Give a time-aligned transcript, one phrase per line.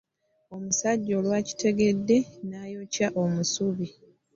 [0.55, 2.17] Omusajja olwakitegedde
[2.49, 3.87] n'ayokya omusubi.